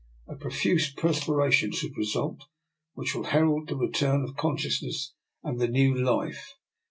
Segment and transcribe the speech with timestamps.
[0.27, 2.45] A profuse perspiration should result,
[2.95, 6.53] which will herald the return of consciousness and the new life.